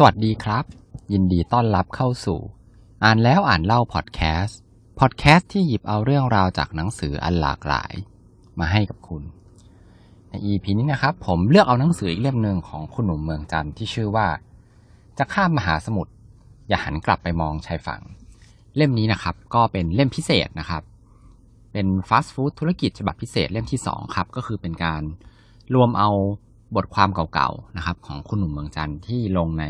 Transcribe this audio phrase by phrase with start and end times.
[0.00, 0.64] สวัสดีครับ
[1.12, 2.40] ยินดีต้อนรับเข้าสู่
[3.04, 4.58] อ่านแล้วอ่านเล่าพอดแคสต์
[5.00, 7.92] พอดแคสต์ที่หยิบเอาเรื่องราวจากหนังสืออันหลากหลาย
[8.58, 9.22] มาให้กับคุณ
[10.28, 14.28] ใน EP นี้นะครับ ผมเลือกเอาหนังสืออีกเล่มหนึ่งของคุณหนุ่มเมืองจันทร์ที่ชื่อว่า
[15.18, 16.12] จะข้ามมหาสมุทร
[16.68, 18.02] อย่าหันกลับไปมองชายฝั่ง
[18.76, 20.82] เล่มนี้นะครับ ก็เป็นเล่มพิเศษนะครับ
[21.72, 25.02] เป็นฟาสต์ฟู้ดธุรกิจฉบับพิเศษเล่มที่2ครับก็คือเป็นการ
[25.74, 26.10] รวมเอา
[26.76, 29.64] บทความเก่าๆนะครับ ของคุณหนุ่มเมืองจันทร์ที่ลงใน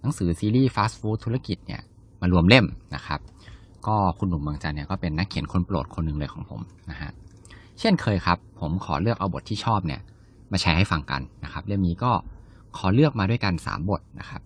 [0.00, 1.82] หนังสือซีรีส์ฟาสต์ฟู้ดธุรกิจเนี่ย
[2.20, 3.20] มารวมเล่มนะครับ
[3.86, 6.60] ก็คุณหนุ่มเมืองจันทร์เนี่ยก็เป็นนักเขียนคนโปรดคนหนึ่งเลยของผม
[6.90, 7.10] นะฮะ
[7.78, 10.00] เช่นเคยครับ ผมขอเลือกเอาบทที่ชอบเนี่ย
[10.52, 12.12] มาแชร์ให้ฟังกันนะครับ เล่มนี้ก็
[12.76, 14.40] ขอเลือกมาด้วยกัน 3 บทนะครับ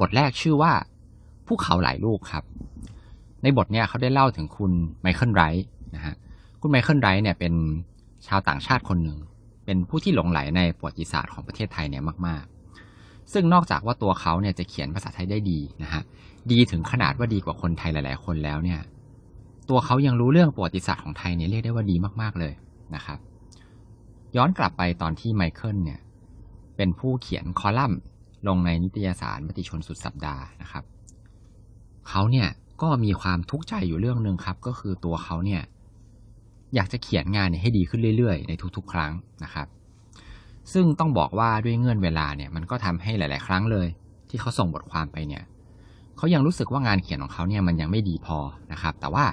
[0.00, 0.72] บทแรกชื่อว่า
[1.46, 2.44] ภูเขาหลายลูกครับ
[3.42, 6.14] ในบทเนี่ยเขาได้เล่าถึงคุณไมเคิลไรท์นะฮะ
[6.60, 7.54] คุณไมเคิลไรท์เนี่ยเป็น
[8.26, 9.18] ชาวต่างชาติคนหนึ่ง
[9.64, 12.44] เป็นผู้ที่หลงไหลในประวัติศาสตร์ของประเทศไทยเนี่ยมาก
[12.88, 16.02] ๆ ซึ่งนอกจากว่าตัวเขาเนี่ยจะเขียนภาษาไทยได้ดีนะฮะ
[16.52, 18.80] ดีถึงขนาดว่าดีกว่าคนไทยหลาย ๆ คนแล้วเนี่ย
[19.68, 22.52] ตัวเขายังรู้เรื่องประวัติศาสตร์ของไทยเนี่ยเรียกได้ว่าดีมาก ๆ เลย
[22.94, 23.18] นะครับ
[24.36, 26.00] ย้อนกลับไปตอนที่ไมเคิลเนี่ย
[26.76, 28.00] เป็นผู้เขียนคอลัมน์
[28.48, 30.84] ลงในนิตยสารมติชนสุดสัปดาห์นะครับ
[32.08, 32.48] เขาเนี่ย
[32.82, 35.62] ก็มีความทุกข์ใจอยู่เรื่องหนึ่งครับ ก็คือตัวเขาเนี่ย
[36.74, 39.12] อยากจะเขียนงานเนี่ยให้ดีขึ้นเรื่อยๆ ในทุกๆ ครั้ง
[39.44, 39.66] นะครับ
[40.72, 43.88] ซึ่งต้องบอกว่าด้วยเงื่อนเวลาเนี่ยมันก็ทำให้หลาย ๆ ครั้งเลย
[44.28, 45.42] ที่เขาส่งบทความไปเนี่ย
[46.16, 48.38] เขายังรู้สึกว่างานเขียนของเขาเนี่ยมันยังไม่ดีพอ
[48.72, 49.24] นะครับ แต่ว่า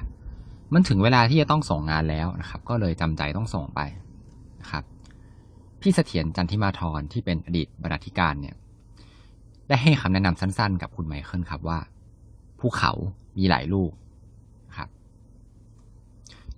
[0.74, 3.80] มันถึงเวลาที่จะต้องส่งงานแล้วนะครับ ก็เลยจำใจต้องส่งไป
[4.62, 4.84] นะครับ
[5.82, 8.56] พี่เสถียรจันทิมาธรที่เป็นอดีตบรรณาธิการเนี่ย
[9.68, 11.80] ได้ให้คำแนะนำสั้น ๆ กับคุณไมเคิลครับว่า
[12.60, 12.92] ภูเขา
[13.38, 13.92] มีหลายลูก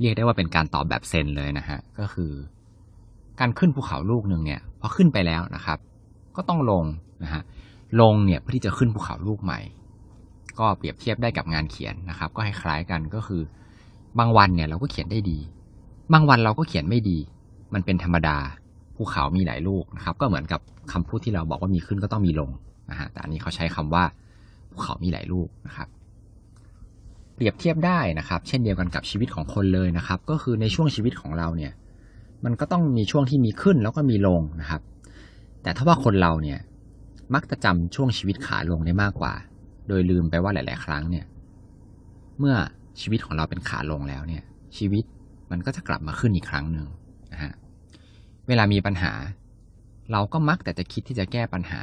[0.04, 2.32] เรียกได้ว่าเป็นการตอบแบบเซนเลยนะฮะ ก็คือ
[3.40, 5.80] การขึ้นภูเขาลูกหนึ่งเนี่ยพอขึ้นไปแล้วนะครับ
[6.36, 6.84] ก็ต้องลง
[7.24, 7.42] นะฮะ
[8.02, 9.60] ลงเนี่ยเพื่อที่จะขึ้นภูเขาลูกใหม่
[10.60, 13.42] ก็เปรียบเทียบได้กับงานเขียนนะครับ ก็คล้ายๆกันก็คือ
[14.20, 15.40] บางวันเนี่ยเราก็เขียนได้ดี
[16.14, 17.18] บางวันเราก็เขียนไม่ดี
[17.74, 18.38] มันเป็นธรรมดา
[18.96, 20.62] ภูเขามีหลายลูกนะครับ ก็เหมือนกับ
[20.92, 22.50] คำพูดที่เราบอกว่ามีขึ้นก็ต้องมีลง
[22.90, 24.04] นะฮะแต่อันนี้เขาใช้คำว่า
[24.72, 25.88] ภูเขามีหลายลูกนะครับ
[27.44, 31.74] รียบเทียบได้นะครับ เช่นเดียวกันกับชีวิตของคนเลยนะครับ ก็คือในช่วงชีวิตของเราเนี่ย
[32.46, 34.82] มันก็ต้องมีช่วงที่มีขึ้นแล้วก็มีลงนะครับ
[35.64, 36.60] แต่ถ้าว่าคนเราเนี่ย
[37.34, 39.34] มักจะจำช่วงชีวิตขาลงได้มากกว่า
[39.88, 41.26] โดยลืมไปว่าหลาย ๆ ครั้งเนี่ย
[42.40, 42.56] เมื่อ
[43.02, 44.44] ชีวิตของเราเป็นขาลงแล้วเนี่ย
[44.78, 45.04] ชีวิต
[45.52, 46.88] มันก็จะกลับมาขึ้นอีกครั้งหนึ่ง
[47.34, 47.54] นะฮะ
[48.48, 49.14] เวลามีปัญหา
[50.12, 51.82] เราก็มักแต่จะคิดที่จะแก้ปัญหา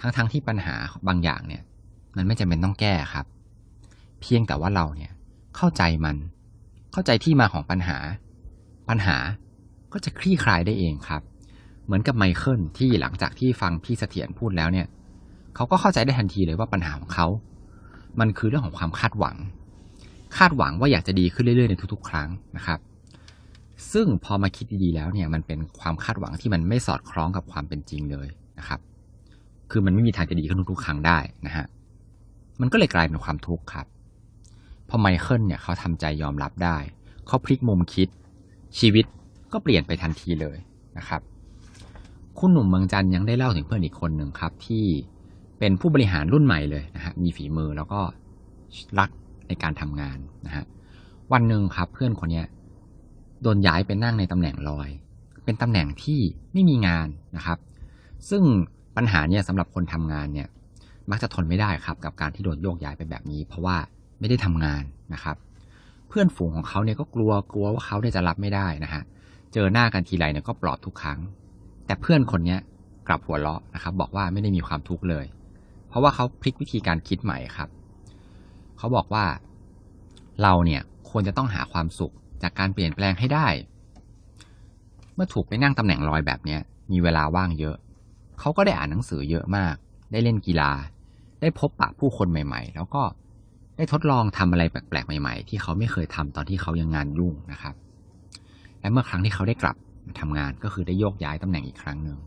[0.00, 0.74] ทั้งๆทที่ปัญหา
[1.08, 1.62] บางอย่างเนี่ย
[2.16, 3.26] มันไม่จำเป็นต้องแก้ครับ
[4.20, 5.12] เพียงแต่ว่าเราเนี่ย
[5.56, 6.16] เข้าใจมัน
[6.92, 7.96] เข้าใจที่มาของปัญหา
[8.88, 9.16] ปัญหา
[9.92, 11.22] ก็จะคลี่คลายได้เองครับ
[11.84, 14.86] เหมือนกับไมเคิลที่หลังจากที่ฟังพี่เสถียรพูดแล้วเนี่ย
[15.54, 17.26] เขาก็เข้าใจได้ทันทีเลยว่าปัญหาของเขา
[18.20, 19.36] มันคือเรื่องของความคาดหวัง
[20.36, 22.78] คาดหวังว่าอยากจะดีขึ้นเรื่อยๆในทุกๆ ครั้งนะครับ
[23.92, 28.28] ซึ่งพอมาคิดดีๆแล้วเนี่ยมันเป็นความคาดหวังที่มันไม่สอดคล้องกับความเป็นจริงเลย
[28.58, 28.80] นะครับ
[29.70, 31.66] คือมันไม่มีทางจะดีขึ้นทุกๆ ครั้งได้นะฮะ
[32.60, 33.86] มันก็เลยกลายเป็นความทุกข์ครับ
[34.88, 36.76] พอไมเคิลเนี่ยเขาทำใจยอมรับได้
[37.26, 38.08] เขาพลิกมุมคิด
[38.78, 39.04] ชีวิต
[39.52, 40.58] ก็เปลี่ยนไปทันทีเลย
[40.98, 41.20] นะครับ
[42.38, 44.84] คุณหนุ่มเมืองจันยังได้เล่าถึงเพื่อนอีกคนหนึ่งครับ ที่
[45.58, 48.00] เป็นผู้บริหารรุ่นใหม่เลยนะฮะมีฝีมือแล้วก็
[48.98, 49.10] รัก
[49.48, 50.64] ในการทำงานนะฮะ
[51.32, 52.42] วันหนึ่งครับเพื่อนคนนี้
[53.42, 54.88] โดนย้ายไปนั่งในตำแหน่งลอย
[55.44, 56.20] เป็นตำแหน่งที่
[56.52, 57.58] ไม่มีงานนะครับ
[58.30, 58.42] ซึ่ง
[58.96, 60.48] ปัญหาเนี่ยสำหรับคนทำงานเนี่ย
[61.10, 63.76] มักจะทนไม่ได้ครับ กับการที่โดนโยกย้ายไปแบบนี้ เพราะว่า
[64.20, 64.82] ไม่ได้ทำงาน
[65.14, 65.36] นะครับ
[66.08, 69.02] เพื่อนฝูงของเขาเนี่ยก็กลัวกลัวว่าเขาเนี่ยจะรับไม่ได้นะฮะ
[69.52, 71.18] เจอหน้ากันทีไรเนี่ยก็ปลอบทุกครั้ง
[71.86, 72.60] แต่เพื่อนคนเนี้ย
[73.08, 75.26] กลับหัวเราะนะครับ บอกว่าไม่ได้มีความทุกข์เลย
[75.88, 77.68] เพราะว่าเขาพลิกวิธีการคิดใหม่ครับ
[78.78, 79.24] เขาบอกว่า
[80.42, 83.46] เราเนี่ยควรจะต้องหาความสุขจากการเปลี่ยนแปลงให้ได้
[85.14, 86.60] เมื่อถูกไปนั่งตำแหน่งลอยแบบเนี้ย
[86.92, 87.76] มีเวลาว่างเยอะ
[88.40, 89.74] เขาก็ได้อ่านหนังสือเยอะมาก
[90.12, 90.72] ได้เล่นกีฬา
[91.40, 93.02] ได้พบปะผู้คนใหม่ ๆ แล้วก็
[93.76, 97.74] ได้ทดลองทำอะไรแปลกๆ ใหม่ ๆ ที่เขาไม่เคยทำตอนที่เขายังงานยุ่งนะครับ
[98.80, 99.76] และเมื่อครั้งที่เขาได้กลับ
[100.06, 102.18] มาทำงานก็คือได้โยกย้ายตำแหน่งอีกครั้งหนึ่ง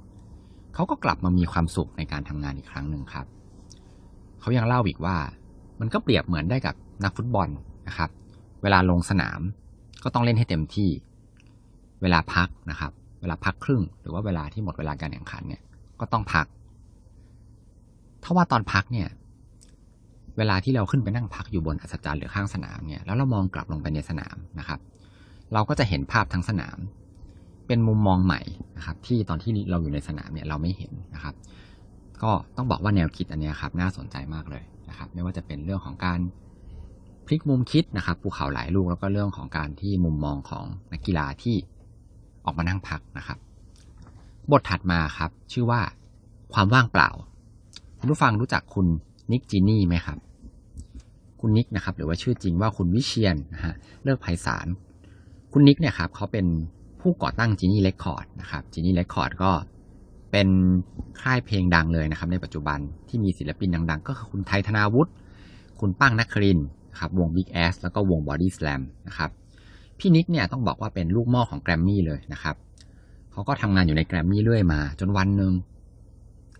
[0.73, 3.25] เขาก็กลับมามีความสุขในการทำงานอีกครั้งหนึ่งครับ
[4.39, 5.17] เขายังเล่าอีกว่า
[5.79, 7.49] มันก็เปรียบเหมือนได้กับนักฟุตบอล
[7.87, 8.09] นะครับ
[8.63, 9.41] เวลาลงสนาม
[10.03, 10.89] ก็ต้องเล่นให้เต็มที่
[12.01, 12.91] เวลาพักนะครับ
[13.21, 15.61] เวลาพักครึ่ง หรือว่าเวลาที่หมดเวลาการแข่งขันเนี่ย
[15.99, 16.45] ก็ต้องพัก
[18.23, 19.07] ถ้าว่าตอนพักเนี่ย
[20.39, 24.79] เวลาที่เราขึ้นไปนั่งพักอยู่บนอัศจรรย์หรือข้างสนามเนี่ยแล้วเรามองกลับลงไปในสนามนะครับ
[25.53, 26.77] เราก็จะเห็นภาพทั้งสนาม
[27.67, 28.41] เป็นมุมมองใหม่
[28.77, 31.35] นะครับ ที่ตอนที่เราอยู่ในสนามเนี่ยเราไม่เห็นนะครับ
[32.23, 36.19] ก็ต้องบอกว่าแนวคิดอันนี้ครับน่าสนใจมากเลยนะครับ ไม่ว่าจะเป็นเรื่องของการ
[37.25, 41.55] พลิกมุมคิดนะครับภูเขาหลายลูกแล้วก็เรื่องของการที่มุมมองของนักกีฬาที่
[42.45, 43.37] ออกมานั่งพักนะครับ
[44.51, 45.81] บทถัดมาครับ ชื่อว่า
[46.53, 47.09] ความว่างเปล่า
[47.99, 48.87] คุณผู้ฟังรู้จักคุณ
[49.31, 50.17] นิกจีนี่ไหมครับ
[51.39, 53.73] คุณนิกนะครับหรือว่าชื่อจริงว่าคุณวิเชียรนะฮะ
[54.03, 54.67] ฤกษ์ไพศาล
[55.53, 56.45] คุณนิกเนี่ยครับเขาเป็น
[57.01, 59.51] ผู้ก่อตั้ง Genie Records นะครับ Genie Records ก็
[60.31, 60.47] เป็น
[61.21, 65.11] ค่ายเพลงดังเลยนะครับ ในปัจจุบันที่มีศิลปินดัง ๆ ก็คือคุณไท ธนาวุฒิ
[65.79, 66.59] คุณป้าง นครินทร์
[66.99, 69.29] ครับวง Big Ass แล้วก็วง Bodyslam นะครับ
[69.99, 72.55] พี่นิกเนี่ยต้องบอกว่าเป็นลูกหม้อของแกรมมี่เลยนะครับ
[73.31, 75.53] เขาก็ทำงานอยู่ในแกรมมี่เรื่อยมา จนวันหนึ่ง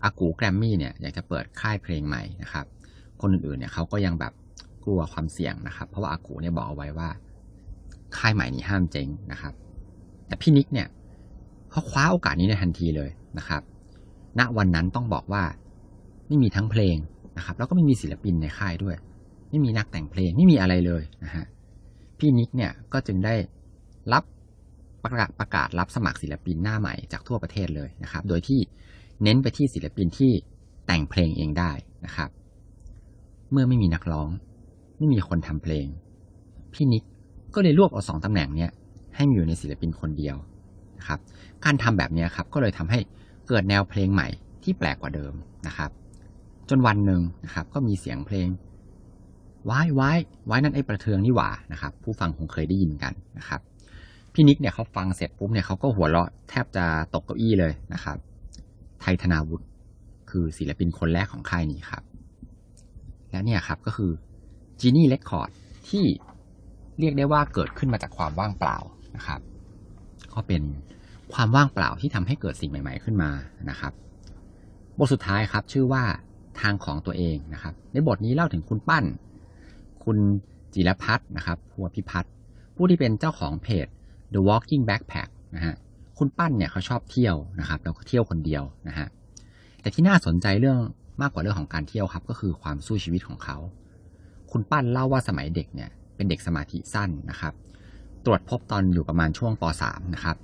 [0.04, 2.66] อากูแกรมมี่เนี่ยอยากจะเปิดค่ายเพลงใหม่นะครับ
[3.20, 4.32] คนอื่นๆเนี่ยเขาก็ยังแบบ
[4.84, 7.08] กลัวความเสี่ยงนะครับ เพราะว่าอากูเนี่ยบอกเอาไว้ว่า
[8.16, 9.54] ค่ายใหม่นี้ห้ามเจ๊งนะครับ
[10.26, 10.88] แต่พี่นิกเนี่ย
[11.70, 13.62] เขาคว้าโอกาสนี้ในทันทีเลยนะครับ
[14.38, 15.44] ณวันนั้นต้องบอกว่า
[16.26, 16.96] ไม่มีทั้งเพลง
[17.36, 18.96] นะครับ แล้วก็ไม่มีศิลปินในค่ายด้วย
[19.50, 21.46] ไม่มีนักแต่งเพลงไม่มีอะไรเลยนะฮะ
[22.18, 23.34] พี่นิกเนี่ยก็จึงได้
[24.12, 24.24] รับ
[25.04, 28.60] ประกาศประกาศรับสมัครศิลปินหน้าใหม่จากทั่วประเทศเลยนะครับ โดยที่
[29.22, 30.32] เน้นไปที่ศิลปินที่
[30.86, 31.72] แต่งเพลงเองได้
[32.06, 32.30] นะครับ
[33.50, 34.28] เมื่อไม่มีนักร้อง
[35.00, 35.86] ไม่มีคนทำเพลง
[36.72, 37.04] พี่นิก
[37.54, 38.70] ก็เลยรวบเอาสองตำแหน่งเนี้ย
[39.14, 40.36] ให้อยู่ในศิลปินคนเดียว
[40.98, 41.18] นะครับ
[41.64, 42.98] การทำแบบนี้ครับก็เลยทำให้
[43.48, 44.28] เกิดแนวเพลงใหม่
[44.62, 45.32] ที่แปลกกว่าเดิม
[45.66, 45.90] นะครับ
[46.68, 48.48] จนวันหนึ่งนะครับ ก็มีเสียงเพลง
[49.70, 50.18] ว้ายว้าย
[50.48, 53.60] ว้ายนั่นไอ้ประเทืองนี่หว่านะครับ ผู้ฟังคงเคยได้ยินกันนะครับ
[54.32, 58.16] พี่นิกเนี่ยเขาฟังเสร็จปุ๊บเนี่ยเขาก็หัวเราะแทบจะตกเก้าอี้เลยนะครับ
[59.00, 59.64] ไทยธนาวุฒิ
[60.30, 62.02] คือศิลปินคนแรกของค่ายนี้ครับ
[63.30, 64.10] และเนี่ยครับก็คือ
[64.80, 65.50] จีนี่เ e คคอร์ด
[65.88, 66.04] ที่
[66.98, 68.78] เรียกได้ว่าเกิดขึ้นมาจากความว่างเปล่า
[69.16, 69.40] นะครับ
[70.32, 70.62] ก็เป็น
[71.32, 73.30] ความว่างเปล่าที่ทำให้เกิดสิ่งใหม่ ๆ ขึ้นมา
[73.70, 73.92] นะครับ
[74.98, 76.04] บทสุดท้ายครับชื่อว่า
[76.60, 79.04] ทางของตัวเองนะครับ ในบทนี้เล่าถึงคุณปั้น
[80.04, 80.18] คุณ
[80.74, 82.32] จิรพัฒน์นะครับพัวพิพัฒน์
[82.76, 83.86] ผู้ที่เป็นเจ้าของเพจ
[84.34, 85.74] The Walking Backpack นะฮะ
[86.18, 89.08] คุณปั้นเนี่ยเขาชอบเที่ยวนะครับแล้วก็เที่ยวคนเดียวนะฮะ
[89.80, 90.78] แต่ที่น่าสนใจเรื่อง
[91.22, 93.56] มากกว่าเรื่องของการเที่ยวครับ ก็คือความสู้ชีวิตของเขา
[94.52, 97.52] คุณปั้นเล่าว่าสมัยเด็กเนี่ยเป็นเด็กสมาธิสั้นนะครับ
[98.24, 100.36] ตรวจพบตอนอยู่ประมาณช่วงป .3 นะครับ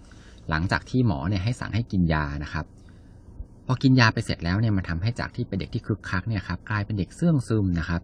[0.51, 2.67] หลังจากที่หมอเนี่ยให้สั่งให้กินยานะครับ
[3.67, 8.01] พอกินยาไปเสร็จแล้วเนี่ยมันทาให้จากที่เป็นเด็กที่คึกคักเนี่ยครับกลายเป็นเด็กเสื่องซึมนะครับ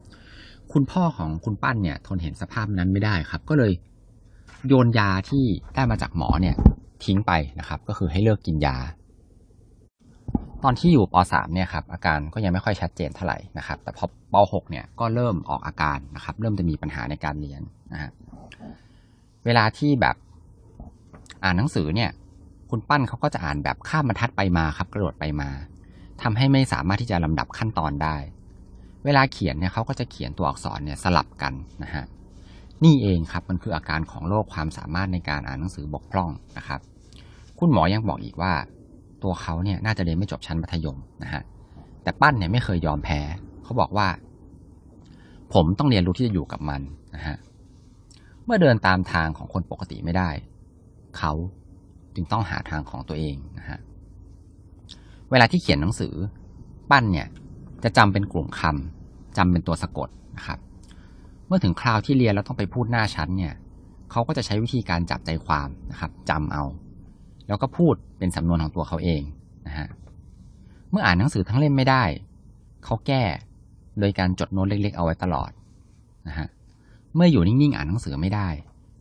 [0.73, 3.73] คุณพ่อของคุณปั้นเนี่ยทนเห็นสภาพนั้นไม่ได้ครับ ก็เลย
[4.67, 5.45] โยนยาที่
[5.75, 6.55] ได้มาจากหมอเนี่ย
[7.05, 8.77] ทิ้งไปนะครับ ก็คือให้เลิกกินยา
[10.65, 17.63] ตอนที่อยู่ป .3 เนี่ยครับอาการก็ยังไม่ค่อยชัดเจนเท่าไหร่นะครับ แต่พอป .6 เนี่ยก็เริ่มออกอาการนะครับ เริ่มจะมีปัญหาในการเรียน
[17.93, 18.11] นะฮะ
[19.45, 20.17] เวลาที่แบบ
[21.45, 22.11] อ่านหนังสือเนี่ย
[22.71, 25.51] คุณปั้นเขาก็จะอ่านแบบข้ามบรรทัดไปมาครับ กระโดดไปมา
[26.23, 28.17] ทำให้ไม่สามารถที่จะลำดับขั้นตอนได้
[29.05, 32.05] เวลาเขียนเนี่ยเขาก็จะเขียนตัวอักษรเนี่ยสลับกันนะฮะ
[32.85, 36.81] นี่เองครับมันคืออาการของโรคความสามารถในการอ่านหนังสือบกพร่องนะครับ
[37.59, 38.53] คุณหมอยังบอกอีกว่า
[39.25, 41.43] ตัวเขาเนี่ยน่าจะเรียนไม่จบชั้นมัธยมนะฮะ
[42.03, 43.21] แต่ปั้นเนี่ยไม่เคยยอมแพ้
[43.65, 44.09] เขาบอกว่า
[45.55, 46.81] ผมต้องเรียนรู้ที่จะอยู่กับมัน
[47.15, 47.37] นะฮะ
[48.45, 50.31] เมื่อเดินตามทางของคนปกติไม่ได้
[51.19, 51.33] เขา
[52.15, 53.79] จึงต้องหาทางของตัวเองนะฮะ
[55.31, 56.15] เวลาที่เขียนหนังสือ
[56.91, 57.29] ปั้นเนี่ย
[57.85, 60.59] จะจำเป็นกลุ่มคำจำเป็นตัวสะกดนะครับ
[61.47, 63.55] เมื่อถึงคราวที่เรียนแล้วต้องไปพูดหน้าชั้นเนี่ย
[64.11, 66.65] เขาก็จะใช้วิธีการจับใจความนะครับจำเอา
[67.49, 69.23] แล้วก็พูดเป็นสำนวนของตัวเขาเอง
[69.67, 69.89] นะฮะ
[70.91, 72.05] เมื่ออ่านหนังสือทั้งเล่มไม่ได้
[72.85, 73.23] เขาแก้
[74.01, 75.51] โดยการจดโน้ตเล็ก ๆ เอาไว้ตลอด
[76.29, 76.49] นะฮะ
[77.15, 78.49] เมื่ออยู่นิ่งๆอ่านหนังสือไม่ได้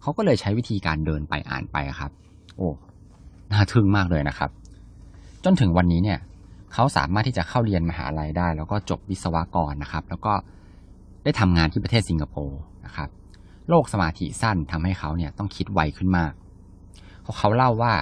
[0.01, 2.11] เขาก็เลยใช้วิธีการเดินไปอ่านไปครับ
[2.57, 2.69] โอ้
[3.51, 4.49] น่าทึ่งมากเลยนะครับ
[5.43, 6.19] จนถึงวันนี้เนี่ย
[6.73, 10.33] เขาสามารถที่จะเข้าเรียนมหาลัยได้ แล้วก็จบวิศวกรนะครับ แล้วก็
[11.23, 13.09] ได้ทำงานที่ประเทศสิงคโปร์นะครับ
[13.69, 16.33] โรคสมาธิสั้นทำให้เขาเนี่ยต้องคิดไวขึ้นมาก
[17.23, 17.93] เขาเขาเล่าว่า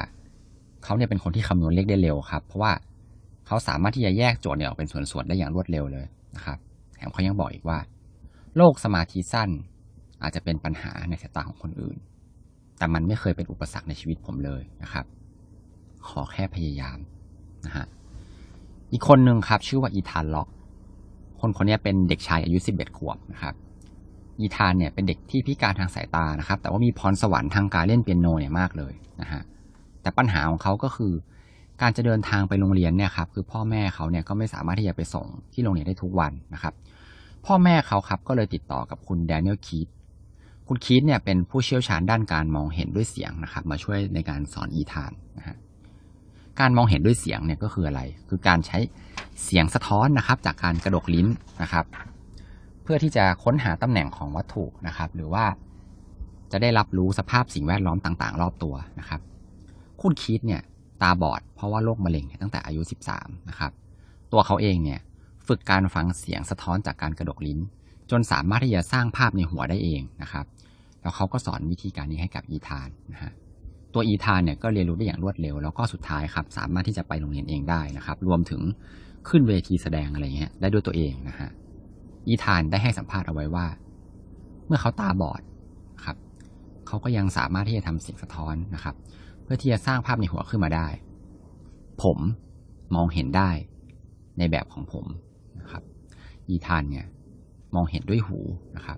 [0.83, 2.71] เขาเนี่ยเป็นคนที่คำนวณเลขได้เร็วครับ เพราะว่า
[3.47, 6.05] เขาสามารถที่จะแยกโจทย์เนี่ยออกเป็นส่วนๆได้อย่างรวดเร็วเลย
[6.35, 6.57] นะครับ
[6.95, 7.79] แถมเขายังบอกอีกว่า
[8.57, 9.49] โรคสมาธิสั้น
[10.21, 11.97] อาจจะเป็นปัญหาในสายตาของคนอื่น
[12.77, 15.05] แต่มันไม่เคยเป็นอุปสรรคในชีวิตผมเลยนะครับ
[16.07, 16.97] ขอแค่พยายาม
[17.65, 17.85] นะฮะ
[18.91, 20.47] อีกคนหนึ่งครับชื่อว่าอีธานล็อก
[21.41, 23.53] คนคนนี้เป็นเด็กชายอายุสิบเอ็ดขวบนะครับ
[24.39, 29.41] อีธานเนี่ยเป็นเด็กที่พิการทางสายตานะครับ แต่ว่ามีพรสวรรค์ทางการเล่นเปียโนเนี่ยมากเลยนะฮะ
[30.01, 31.13] แต่ปัญหาของเขาก็คือ
[31.81, 36.73] การจะเดินทางไปโรงเรียนเนี่ยครับคือพ่อแม่เขาเนี่ยก็ไม่สามารถที่จะไปส่งที่โรงเรียนได้ทุกวันนะครับ
[37.45, 39.87] พ่อแม่เขาครับก็เลยติดต่อกับคุณแดเนียลคีต
[40.67, 45.57] คุณคีตเนี่ยเป็นผู้เชี่ยวชาญด้านการมองเห็นด้วยเสียงนะครับ มาช่วยในการสอนอีธานนะฮะ
[46.59, 48.77] การมองเห็นด้วยเสียงเนี่ยก็คืออะไร คือการใช้
[49.43, 51.27] เสียงสะท้อนนะครับ จากการกระดกลิ้น
[51.61, 51.85] นะครับ
[52.83, 55.45] เพื่อที่จะค้นหาตำแหน่งของวัตถุนะครับ หรือว่า
[56.51, 59.21] จะได้รับรู้สภาพสิ่งแวดล้อมต่าง ๆ รอบตัวนะครับ
[60.01, 60.61] คุณคิดเนี่ย
[61.01, 62.81] ตาบอดเพราะว่าโรคมะเร็งตั้งแต่อายุ
[63.13, 63.71] 13 นะครับ
[64.31, 64.99] ตัวเขาเองเนี่ย
[65.47, 67.59] ฝึกการฟังเสียงสะท้อนจากการกระดกลิ้น
[68.11, 70.45] จนสามารถที่จะสร้างภาพในหัวได้เองนะครับ
[71.01, 73.31] แล้วเขาก็สอนวิธีการนี้ให้กับอีธานนะฮะ
[73.93, 78.61] ตัวอีธานเนี่ยก็เรียนรู้ได้อย่างรวดเร็ว แล้วก็สุดท้ายครับสามารถที่จะไปโรงเรียนเองได้นะครับ รวมถึง
[79.29, 81.49] ขึ้นเวทีแสดงอะไรเงี้ยได้ด้วยตัวเองนะฮะ
[82.27, 83.65] อีธานได้ให้สัมภาษณ์เอาไว้ว่า
[84.67, 85.41] เมื่อเขาตาบอด
[86.05, 86.17] ครับ
[86.87, 88.95] เขาก็ยังสามารถที่จะทำเสียงสะท้อนนะครับ
[89.51, 90.87] พื่อที่จะสร้างภาพในหัวขึ้นมาได้
[92.03, 92.17] ผม
[92.95, 93.49] มองเห็นได้
[94.37, 95.05] ในแบบของผม
[95.59, 95.83] นะครับ
[96.49, 97.05] อีธานเนี่ย
[97.75, 98.39] มองเห็นด้วยหู
[98.75, 98.97] นะครับ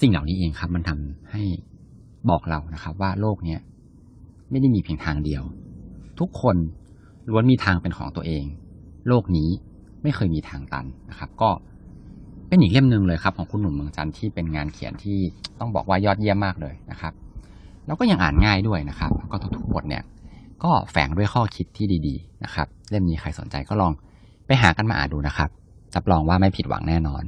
[0.00, 1.42] สิ่งเหล่านี้เองครับมันทำให้
[2.30, 3.60] บอกเรานะครับ ว่าโลกเนี้ย
[4.50, 5.42] ไม่ได้มีเพียงทางเดียว
[6.20, 6.56] ทุกคน
[7.30, 8.44] ล้วนมีทางเป็นของตัวเอง
[9.08, 9.48] โลกนี้
[10.02, 11.50] ไม่เคยมีทางตันนะครับ ก็
[12.48, 15.18] เป็นอีกเล่มหนึ่งเลยครับ ของคุณหนุ่มเมืองจันทร์ที่เป็นงานเขียนที่
[15.60, 17.12] ต้องบอกว่ายอดเยี่ยมมากเลยนะครับ
[17.86, 20.02] แล้วก็ยังอ่านง่ายด้วยนะครับ ก็ทุกๆบทเนี่ย
[20.64, 23.92] ก็แฝงด้วยข้อคิดที่ดีๆนะครับ เล่มนี้ใครสนใจก็ลอง
[24.46, 25.50] ไปหากันมาอ่านดูนะครับ
[25.94, 27.22] รับรองว่าไม่ผิดหวังแน่นอน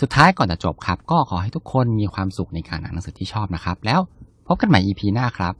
[0.00, 4.00] สุดท้ายก่อนจะจบครับ ก็ขอให้ทุกคนมีความสุขในการอ่านหนังสือที่ชอบนะครับ แล้ว
[4.46, 5.54] พบกันใหม่ EP หน้าครับ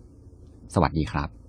[0.75, 1.44] สวัสดีครับ